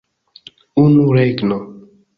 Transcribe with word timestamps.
Unu 0.85 1.05
regno! 1.19 1.59